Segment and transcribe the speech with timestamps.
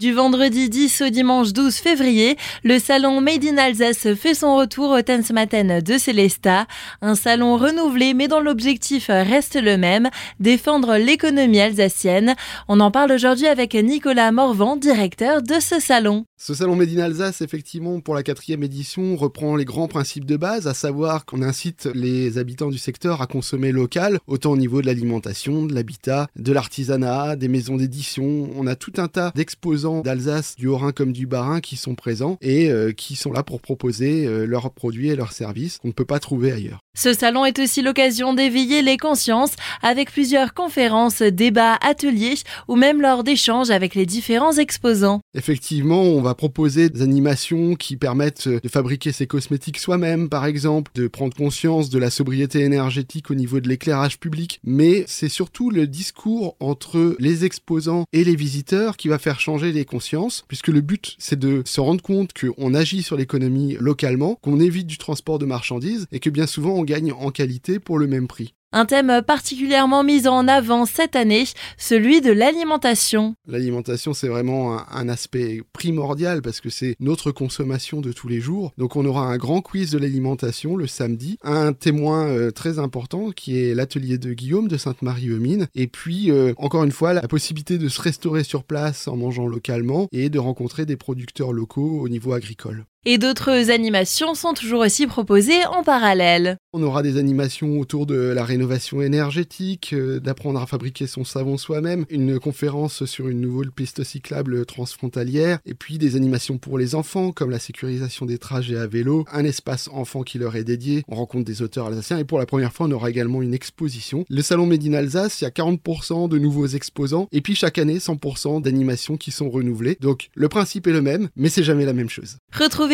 [0.00, 4.90] Du vendredi 10 au dimanche 12 février, le salon Made in Alsace fait son retour
[4.90, 6.68] au Tanzmatten de Célesta.
[7.02, 10.08] Un salon renouvelé mais dont l'objectif reste le même,
[10.38, 12.36] défendre l'économie alsacienne.
[12.68, 16.26] On en parle aujourd'hui avec Nicolas Morvan, directeur de ce salon.
[16.36, 20.36] Ce salon Made in Alsace, effectivement, pour la quatrième édition, reprend les grands principes de
[20.36, 24.80] base, à savoir qu'on incite les habitants du secteur à consommer local, autant au niveau
[24.80, 28.48] de l'alimentation, de l'habitat, de l'artisanat, des maisons d'édition.
[28.54, 32.38] On a tout un tas d'exposants d'Alsace, du Haut-Rhin comme du Bas-Rhin qui sont présents
[32.40, 35.92] et euh, qui sont là pour proposer euh, leurs produits et leurs services qu'on ne
[35.92, 36.80] peut pas trouver ailleurs.
[36.96, 42.34] Ce salon est aussi l'occasion d'éveiller les consciences avec plusieurs conférences, débats, ateliers
[42.66, 45.20] ou même lors d'échanges avec les différents exposants.
[45.34, 50.90] Effectivement, on va proposer des animations qui permettent de fabriquer ses cosmétiques soi-même, par exemple,
[50.94, 55.70] de prendre conscience de la sobriété énergétique au niveau de l'éclairage public, mais c'est surtout
[55.70, 60.68] le discours entre les exposants et les visiteurs qui va faire changer les consciences, puisque
[60.68, 64.98] le but c'est de se rendre compte qu'on agit sur l'économie localement, qu'on évite du
[64.98, 68.54] transport de marchandises et que bien souvent on gagne en qualité pour le même prix.
[68.70, 71.44] Un thème particulièrement mis en avant cette année,
[71.78, 73.34] celui de l'alimentation.
[73.46, 78.72] L'alimentation, c'est vraiment un, aspect primordial parce que c'est notre consommation de tous les jours.
[78.76, 83.30] Donc on aura un grand quiz de l'alimentation le samedi, un témoin euh, très important
[83.30, 87.78] qui est l'atelier de Guillaume de Sainte-Marie-Eumine, et puis euh, encore une fois la possibilité
[87.78, 92.10] de se restaurer sur place en mangeant localement et de rencontrer des producteurs locaux au
[92.10, 92.84] niveau agricole.
[93.10, 96.58] Et d'autres animations sont toujours aussi proposées en parallèle.
[96.74, 101.56] On aura des animations autour de la rénovation énergétique, euh, d'apprendre à fabriquer son savon
[101.56, 106.94] soi-même, une conférence sur une nouvelle piste cyclable transfrontalière, et puis des animations pour les
[106.94, 111.02] enfants comme la sécurisation des trajets à vélo, un espace enfant qui leur est dédié,
[111.08, 114.26] on rencontre des auteurs alsaciens, et pour la première fois on aura également une exposition.
[114.28, 117.96] Le salon Médine Alsace, il y a 40% de nouveaux exposants, et puis chaque année
[117.96, 119.96] 100% d'animations qui sont renouvelées.
[119.98, 122.36] Donc le principe est le même, mais c'est jamais la même chose.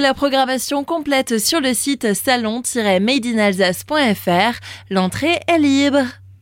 [0.00, 4.58] Retrouvez la programmation complète sur le site salon-madeinalsace.fr.
[4.88, 6.19] L'entrée est libre.